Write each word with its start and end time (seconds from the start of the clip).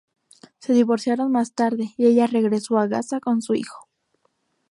Se 0.57 0.73
divorciaron 0.73 1.31
más 1.31 1.53
tarde, 1.53 1.91
y 1.95 2.07
ella 2.07 2.25
regresó 2.25 2.79
a 2.79 2.87
Gaza 2.87 3.19
con 3.19 3.43
su 3.43 3.53
hijo. 3.53 3.87